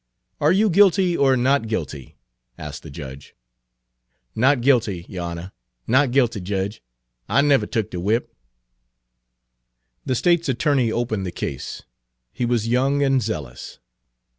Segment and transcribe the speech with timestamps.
[0.39, 2.17] "Are you guilty or not guilty?"
[2.57, 3.35] asked the judge.
[4.33, 5.51] "Not guilty, yo' Honah;
[5.85, 6.81] not guilty, Jedge.
[7.29, 8.33] I never tuck de whip."
[10.03, 11.83] The State's attorney opened the case.
[12.33, 13.77] He was young and zealous.